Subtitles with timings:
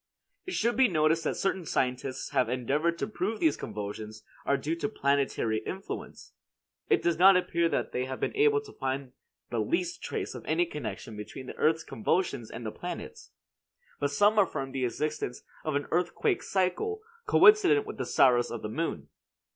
[0.47, 4.75] It should be noticed that certain scientists have endeavored to prove these convulsions are due
[4.77, 6.33] to planetary influence.
[6.89, 9.11] It does not appear that they have been able to find
[9.51, 13.29] the least trace of any connection between the earth's convulsions and the planets;
[13.99, 18.69] but some affirm the existence of an earthquake cycle coincident with the Saros of the
[18.69, 19.09] moon.